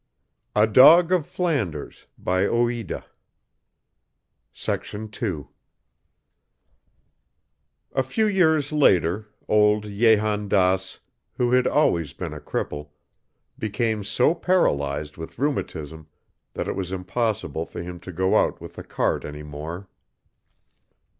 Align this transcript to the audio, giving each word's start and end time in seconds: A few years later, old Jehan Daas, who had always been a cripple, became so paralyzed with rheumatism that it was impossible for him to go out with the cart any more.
A 0.55 0.65
few 0.65 1.85
years 8.25 8.71
later, 8.71 9.25
old 9.47 9.83
Jehan 9.83 10.47
Daas, 10.47 10.99
who 11.33 11.51
had 11.51 11.67
always 11.67 12.13
been 12.13 12.33
a 12.33 12.39
cripple, 12.41 12.89
became 13.59 14.03
so 14.03 14.33
paralyzed 14.33 15.17
with 15.17 15.37
rheumatism 15.37 16.07
that 16.55 16.67
it 16.67 16.75
was 16.75 16.91
impossible 16.91 17.67
for 17.67 17.83
him 17.83 17.99
to 17.99 18.11
go 18.11 18.35
out 18.35 18.59
with 18.59 18.73
the 18.77 18.83
cart 18.83 19.23
any 19.23 19.43
more. 19.43 19.87